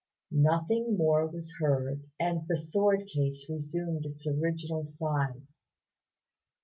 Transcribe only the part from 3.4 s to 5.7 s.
resumed its original size.